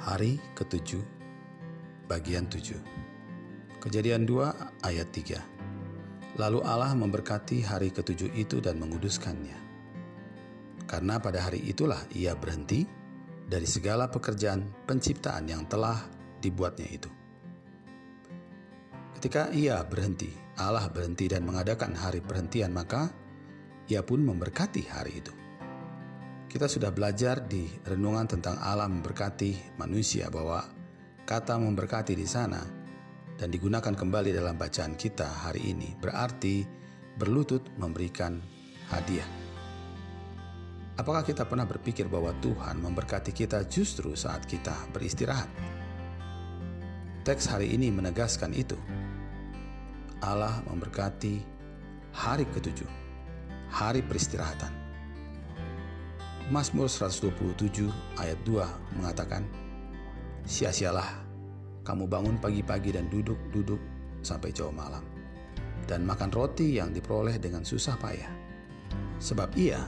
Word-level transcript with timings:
Hari 0.00 0.40
ketujuh, 0.56 1.04
bagian 2.08 2.48
tujuh. 2.48 2.80
Kejadian 3.84 4.24
2 4.24 4.80
ayat 4.80 5.12
3. 5.12 6.40
Lalu 6.40 6.64
Allah 6.64 6.96
memberkati 6.96 7.60
hari 7.60 7.92
ketujuh 7.92 8.32
itu 8.32 8.64
dan 8.64 8.80
menguduskannya. 8.80 9.60
Karena 10.88 11.20
pada 11.20 11.44
hari 11.44 11.60
itulah 11.68 12.00
ia 12.16 12.32
berhenti 12.32 12.88
dari 13.44 13.68
segala 13.68 14.08
pekerjaan 14.08 14.88
penciptaan 14.88 15.44
yang 15.44 15.68
telah 15.68 16.00
dibuatnya 16.40 16.88
itu. 16.88 17.12
Ketika 19.20 19.52
ia 19.52 19.84
berhenti, 19.84 20.32
Allah 20.56 20.88
berhenti 20.88 21.28
dan 21.28 21.44
mengadakan 21.44 21.92
hari 21.92 22.24
perhentian, 22.24 22.72
maka 22.72 23.12
ia 23.84 24.00
pun 24.00 24.24
memberkati 24.24 24.80
hari 24.88 25.20
itu. 25.20 25.49
Kita 26.50 26.66
sudah 26.66 26.90
belajar 26.90 27.46
di 27.46 27.62
renungan 27.86 28.26
tentang 28.26 28.58
Allah 28.58 28.90
memberkati 28.90 29.78
manusia 29.78 30.26
bahwa 30.34 30.58
kata 31.22 31.54
memberkati 31.54 32.18
di 32.18 32.26
sana 32.26 32.58
dan 33.38 33.54
digunakan 33.54 33.94
kembali 33.94 34.34
dalam 34.34 34.58
bacaan 34.58 34.98
kita 34.98 35.46
hari 35.46 35.70
ini 35.70 35.94
berarti 36.02 36.66
berlutut 37.14 37.62
memberikan 37.78 38.42
hadiah. 38.90 39.30
Apakah 40.98 41.22
kita 41.22 41.46
pernah 41.46 41.70
berpikir 41.70 42.10
bahwa 42.10 42.34
Tuhan 42.42 42.82
memberkati 42.82 43.30
kita 43.30 43.70
justru 43.70 44.18
saat 44.18 44.42
kita 44.42 44.74
beristirahat? 44.90 45.46
Teks 47.22 47.46
hari 47.46 47.78
ini 47.78 47.94
menegaskan 47.94 48.50
itu. 48.58 48.74
Allah 50.18 50.66
memberkati 50.66 51.46
hari 52.10 52.42
ketujuh, 52.50 52.90
hari 53.70 54.02
peristirahatan. 54.02 54.79
Mazmur 56.50 56.90
127 56.90 57.86
ayat 58.18 58.34
2 58.42 58.98
mengatakan, 58.98 59.46
Sia-sialah 60.42 61.22
kamu 61.86 62.10
bangun 62.10 62.42
pagi-pagi 62.42 62.90
dan 62.90 63.06
duduk-duduk 63.06 63.78
sampai 64.26 64.50
jauh 64.50 64.74
malam, 64.74 65.06
dan 65.86 66.02
makan 66.02 66.26
roti 66.34 66.74
yang 66.82 66.90
diperoleh 66.90 67.38
dengan 67.38 67.62
susah 67.62 67.94
payah, 68.02 68.26
sebab 69.22 69.54
ia 69.54 69.78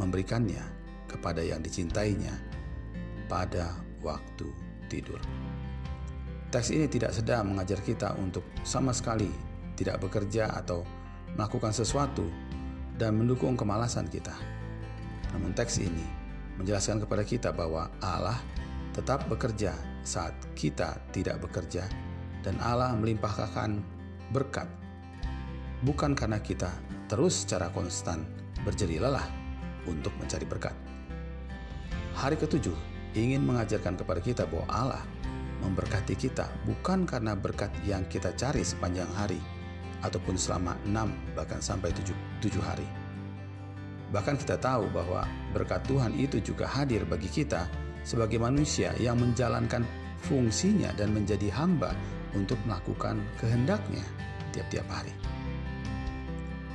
memberikannya 0.00 0.64
kepada 1.04 1.44
yang 1.44 1.60
dicintainya 1.60 2.32
pada 3.28 3.76
waktu 4.00 4.48
tidur. 4.88 5.20
Teks 6.48 6.72
ini 6.72 6.88
tidak 6.88 7.12
sedang 7.12 7.52
mengajar 7.52 7.84
kita 7.84 8.16
untuk 8.16 8.48
sama 8.64 8.96
sekali 8.96 9.28
tidak 9.76 10.00
bekerja 10.00 10.48
atau 10.48 10.80
melakukan 11.36 11.76
sesuatu 11.76 12.24
dan 12.96 13.20
mendukung 13.20 13.52
kemalasan 13.52 14.08
kita 14.08 14.32
namun 15.34 15.50
teks 15.56 15.82
ini 15.82 16.06
menjelaskan 16.60 17.02
kepada 17.02 17.22
kita 17.24 17.50
bahwa 17.52 17.90
Allah 18.00 18.38
tetap 18.92 19.28
bekerja 19.28 19.76
saat 20.06 20.32
kita 20.56 20.96
tidak 21.12 21.42
bekerja 21.42 21.84
dan 22.46 22.56
Allah 22.62 22.94
melimpahkan 22.94 23.82
berkat 24.30 24.70
bukan 25.82 26.14
karena 26.16 26.40
kita 26.40 26.70
terus 27.10 27.44
secara 27.44 27.70
konstan 27.70 28.24
berjeri 28.64 28.98
lelah 28.98 29.26
untuk 29.86 30.10
mencari 30.18 30.42
berkat. 30.42 30.74
Hari 32.16 32.34
ketujuh 32.40 32.74
ingin 33.14 33.44
mengajarkan 33.44 33.94
kepada 34.00 34.20
kita 34.24 34.42
bahwa 34.48 34.66
Allah 34.72 35.04
memberkati 35.62 36.16
kita 36.18 36.48
bukan 36.64 37.04
karena 37.04 37.36
berkat 37.36 37.70
yang 37.84 38.04
kita 38.08 38.32
cari 38.34 38.64
sepanjang 38.64 39.08
hari 39.14 39.38
ataupun 40.04 40.36
selama 40.36 40.76
enam 40.84 41.12
bahkan 41.32 41.60
sampai 41.60 41.92
tujuh, 41.92 42.16
tujuh 42.44 42.60
hari 42.60 42.84
Bahkan 44.16 44.40
kita 44.40 44.56
tahu 44.56 44.88
bahwa 44.96 45.28
berkat 45.52 45.84
Tuhan 45.84 46.16
itu 46.16 46.40
juga 46.40 46.64
hadir 46.64 47.04
bagi 47.04 47.28
kita 47.28 47.68
sebagai 48.00 48.40
manusia 48.40 48.96
yang 48.96 49.20
menjalankan 49.20 49.84
fungsinya 50.24 50.88
dan 50.96 51.12
menjadi 51.12 51.52
hamba 51.52 51.92
untuk 52.32 52.56
melakukan 52.64 53.20
kehendaknya 53.36 54.00
tiap-tiap 54.56 54.88
hari. 54.88 55.12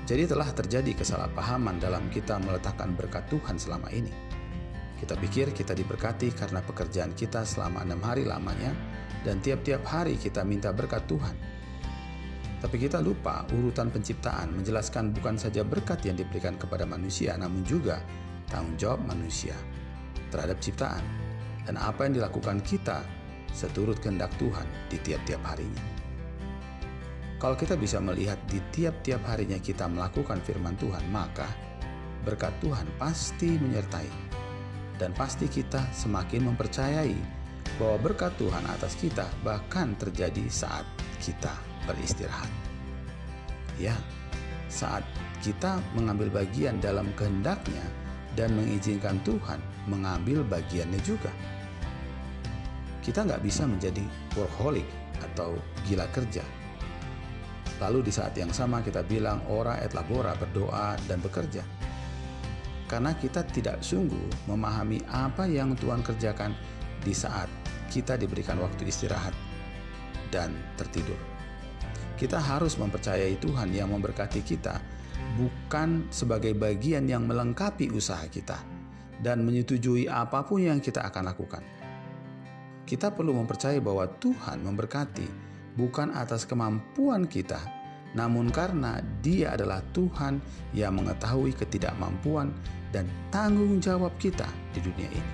Jadi 0.05 0.29
telah 0.29 0.53
terjadi 0.53 0.93
kesalahpahaman 0.93 1.81
dalam 1.81 2.13
kita 2.13 2.37
meletakkan 2.37 2.93
berkat 2.93 3.25
Tuhan 3.33 3.57
selama 3.57 3.89
ini. 3.89 4.13
Kita 5.01 5.17
pikir 5.17 5.49
kita 5.49 5.73
diberkati 5.73 6.37
karena 6.37 6.61
pekerjaan 6.61 7.17
kita 7.17 7.41
selama 7.41 7.81
enam 7.81 8.05
hari 8.05 8.21
lamanya 8.21 8.69
dan 9.25 9.41
tiap-tiap 9.41 9.81
hari 9.89 10.13
kita 10.13 10.45
minta 10.45 10.69
berkat 10.69 11.09
Tuhan 11.09 11.33
tapi 12.61 12.77
kita 12.77 13.01
lupa 13.01 13.41
urutan 13.57 13.89
penciptaan 13.89 14.53
menjelaskan 14.53 15.09
bukan 15.17 15.33
saja 15.33 15.65
berkat 15.65 16.05
yang 16.05 16.13
diberikan 16.13 16.53
kepada 16.61 16.85
manusia, 16.85 17.33
namun 17.33 17.65
juga 17.65 17.97
tanggung 18.53 18.77
jawab 18.77 19.01
manusia 19.09 19.57
terhadap 20.29 20.61
ciptaan 20.61 21.01
dan 21.65 21.81
apa 21.81 22.05
yang 22.05 22.21
dilakukan 22.21 22.61
kita 22.61 23.01
seturut 23.49 23.97
kehendak 23.97 24.29
Tuhan 24.37 24.69
di 24.93 25.01
tiap-tiap 25.01 25.41
harinya. 25.41 25.81
Kalau 27.41 27.57
kita 27.57 27.73
bisa 27.73 27.97
melihat 27.97 28.37
di 28.45 28.61
tiap-tiap 28.69 29.25
harinya 29.25 29.57
kita 29.57 29.89
melakukan 29.89 30.37
firman 30.45 30.77
Tuhan, 30.77 31.01
maka 31.09 31.49
berkat 32.21 32.53
Tuhan 32.61 32.85
pasti 33.01 33.57
menyertai 33.57 34.29
dan 35.01 35.09
pasti 35.17 35.49
kita 35.49 35.81
semakin 35.89 36.53
mempercayai 36.53 37.17
bahwa 37.81 37.97
berkat 37.97 38.37
Tuhan 38.37 38.61
atas 38.69 38.93
kita 38.93 39.25
bahkan 39.41 39.97
terjadi 39.97 40.45
saat 40.45 40.85
kita 41.17 41.70
beristirahat. 41.89 42.49
Ya, 43.79 43.97
saat 44.69 45.03
kita 45.41 45.81
mengambil 45.97 46.29
bagian 46.29 46.77
dalam 46.79 47.09
kehendaknya 47.17 47.83
dan 48.37 48.55
mengizinkan 48.55 49.19
Tuhan 49.25 49.59
mengambil 49.89 50.45
bagiannya 50.47 51.01
juga. 51.03 51.33
Kita 53.01 53.25
nggak 53.25 53.41
bisa 53.41 53.65
menjadi 53.65 54.05
workaholic 54.37 54.85
atau 55.19 55.57
gila 55.89 56.05
kerja. 56.13 56.45
Lalu 57.81 58.05
di 58.05 58.11
saat 58.13 58.37
yang 58.37 58.53
sama 58.53 58.85
kita 58.85 59.01
bilang 59.01 59.41
ora 59.49 59.81
et 59.81 59.97
labora 59.97 60.37
berdoa 60.37 60.93
dan 61.09 61.17
bekerja. 61.17 61.65
Karena 62.85 63.17
kita 63.17 63.41
tidak 63.49 63.81
sungguh 63.81 64.45
memahami 64.45 65.01
apa 65.09 65.49
yang 65.49 65.73
Tuhan 65.73 66.05
kerjakan 66.05 66.53
di 67.01 67.15
saat 67.15 67.49
kita 67.89 68.19
diberikan 68.21 68.61
waktu 68.61 68.85
istirahat 68.85 69.33
dan 70.29 70.53
tertidur. 70.77 71.30
Kita 72.21 72.37
harus 72.37 72.77
mempercayai 72.77 73.41
Tuhan 73.41 73.73
yang 73.73 73.89
memberkati 73.97 74.45
kita, 74.45 74.77
bukan 75.41 76.05
sebagai 76.13 76.53
bagian 76.53 77.09
yang 77.09 77.25
melengkapi 77.25 77.89
usaha 77.89 78.21
kita 78.29 78.61
dan 79.25 79.41
menyetujui 79.41 80.05
apa 80.05 80.45
pun 80.45 80.61
yang 80.61 80.77
kita 80.77 81.01
akan 81.01 81.33
lakukan. 81.33 81.65
Kita 82.85 83.09
perlu 83.09 83.33
mempercayai 83.41 83.81
bahwa 83.81 84.05
Tuhan 84.21 84.61
memberkati 84.61 85.25
bukan 85.73 86.13
atas 86.13 86.45
kemampuan 86.45 87.25
kita, 87.25 87.57
namun 88.13 88.53
karena 88.53 89.01
Dia 89.25 89.57
adalah 89.57 89.81
Tuhan 89.89 90.37
yang 90.77 91.01
mengetahui 91.01 91.57
ketidakmampuan 91.57 92.53
dan 92.93 93.09
tanggung 93.33 93.81
jawab 93.81 94.13
kita 94.21 94.45
di 94.77 94.79
dunia 94.85 95.09
ini. 95.09 95.33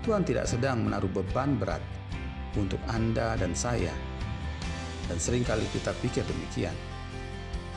Tuhan 0.00 0.24
tidak 0.24 0.48
sedang 0.48 0.80
menaruh 0.88 1.12
beban 1.12 1.60
berat 1.60 1.84
untuk 2.56 2.80
Anda 2.88 3.36
dan 3.36 3.52
saya 3.52 4.13
dan 5.08 5.18
sering 5.20 5.44
kali 5.44 5.64
kita 5.72 5.92
pikir 6.00 6.24
demikian. 6.24 6.74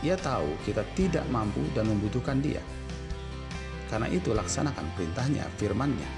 Ia 0.05 0.13
tahu 0.15 0.53
kita 0.63 0.85
tidak 0.93 1.25
mampu 1.33 1.63
dan 1.73 1.89
membutuhkan 1.89 2.37
dia. 2.37 2.61
Karena 3.89 4.11
itu 4.11 4.35
laksanakan 4.35 4.85
perintahnya, 4.93 5.47
firmannya. 5.57 6.09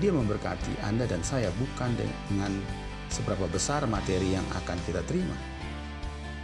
Dia 0.00 0.10
memberkati 0.10 0.80
Anda 0.86 1.04
dan 1.06 1.20
saya 1.20 1.52
bukan 1.60 1.92
dengan 1.98 2.52
seberapa 3.12 3.46
besar 3.50 3.84
materi 3.90 4.32
yang 4.34 4.46
akan 4.64 4.78
kita 4.86 5.04
terima. 5.04 5.36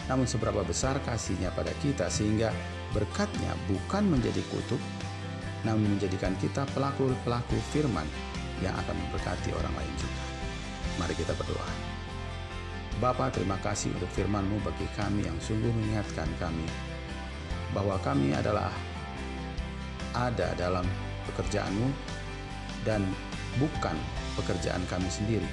Namun 0.07 0.29
seberapa 0.29 0.63
besar 0.63 1.03
kasihnya 1.03 1.51
pada 1.51 1.75
kita 1.83 2.07
sehingga 2.07 2.55
berkatnya 2.95 3.51
bukan 3.67 4.07
menjadi 4.07 4.39
kutub, 4.55 4.79
namun 5.67 5.99
menjadikan 5.99 6.35
kita 6.39 6.63
pelaku-pelaku 6.75 7.59
firman 7.75 8.07
yang 8.63 8.75
akan 8.87 8.95
memberkati 8.95 9.51
orang 9.51 9.75
lain 9.75 9.95
juga. 9.99 10.23
Mari 11.03 11.15
kita 11.19 11.35
berdoa. 11.35 11.96
Bapa 12.97 13.29
terima 13.29 13.61
kasih 13.61 13.93
untuk 13.93 14.09
firman-Mu 14.17 14.57
bagi 14.65 14.89
kami 14.97 15.29
yang 15.29 15.37
sungguh 15.37 15.69
mengingatkan 15.69 16.33
kami 16.41 16.65
bahwa 17.77 18.01
kami 18.01 18.33
adalah 18.33 18.73
ada 20.17 20.57
dalam 20.57 20.89
pekerjaan-Mu 21.29 21.93
dan 22.89 23.05
bukan 23.61 23.93
pekerjaan 24.41 24.81
kami 24.89 25.13
sendiri. 25.13 25.45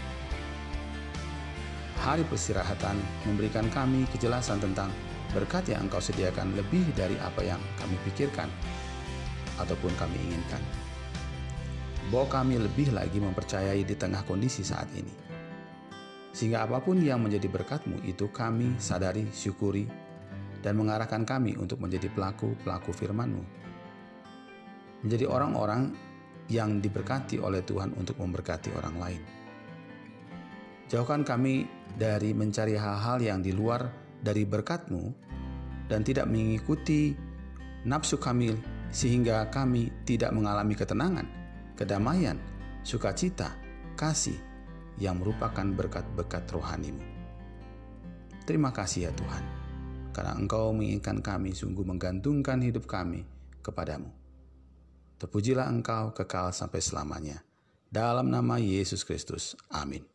Hari 2.00 2.24
peristirahatan 2.32 2.96
memberikan 3.28 3.68
kami 3.76 4.08
kejelasan 4.16 4.64
tentang 4.64 4.88
berkat 5.36 5.68
yang 5.68 5.92
Engkau 5.92 6.00
sediakan 6.00 6.56
lebih 6.56 6.96
dari 6.96 7.20
apa 7.20 7.44
yang 7.44 7.60
kami 7.76 8.00
pikirkan 8.08 8.48
ataupun 9.60 9.92
kami 10.00 10.16
inginkan. 10.32 10.64
Bahwa 12.08 12.40
kami 12.40 12.56
lebih 12.56 12.96
lagi 12.96 13.20
mempercayai 13.20 13.84
di 13.84 14.00
tengah 14.00 14.24
kondisi 14.24 14.64
saat 14.64 14.88
ini 14.96 15.33
sehingga 16.34 16.66
apa 16.66 16.82
pun 16.82 16.98
yang 16.98 17.22
menjadi 17.22 17.46
berkatmu 17.46 18.02
itu 18.10 18.26
kami 18.34 18.74
sadari, 18.82 19.30
syukuri, 19.30 19.86
dan 20.66 20.74
mengarahkan 20.82 21.22
kami 21.30 21.54
untuk 21.62 21.78
menjadi 21.78 22.10
pelaku-pelaku 22.10 22.90
firmanmu. 22.90 23.46
Menjadi 25.06 25.30
orang-orang 25.30 25.94
yang 26.50 26.82
diberkati 26.82 27.38
oleh 27.38 27.62
Tuhan 27.62 27.94
untuk 27.94 28.18
memberkati 28.18 28.74
orang 28.74 28.96
lain. 28.98 29.22
Jauhkan 30.90 31.22
kami 31.22 31.70
dari 31.94 32.34
mencari 32.34 32.74
hal-hal 32.74 33.22
yang 33.22 33.40
di 33.46 33.54
luar 33.54 33.86
dari 34.20 34.42
berkat-Mu 34.44 35.04
dan 35.86 36.02
tidak 36.02 36.26
mengikuti 36.26 37.14
nafsu 37.86 38.18
kami 38.18 38.58
sehingga 38.90 39.46
kami 39.54 39.94
tidak 40.06 40.34
mengalami 40.34 40.74
ketenangan, 40.74 41.28
kedamaian, 41.78 42.38
sukacita, 42.82 43.54
kasih 43.98 44.53
yang 45.02 45.18
merupakan 45.18 45.66
berkat-berkat 45.66 46.44
rohanimu. 46.54 47.02
Terima 48.44 48.76
kasih 48.76 49.10
ya 49.10 49.12
Tuhan, 49.16 49.44
karena 50.12 50.36
Engkau 50.36 50.76
menginginkan 50.76 51.24
kami 51.24 51.56
sungguh 51.56 51.88
menggantungkan 51.88 52.60
hidup 52.62 52.86
kami 52.86 53.24
kepadamu. 53.64 54.12
Terpujilah 55.18 55.72
Engkau 55.72 56.12
kekal 56.12 56.52
sampai 56.52 56.84
selamanya. 56.84 57.42
Dalam 57.88 58.28
nama 58.28 58.60
Yesus 58.60 59.08
Kristus. 59.08 59.56
Amin. 59.72 60.13